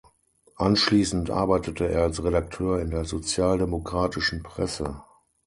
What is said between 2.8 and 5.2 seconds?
in der sozialdemokratischen Presse.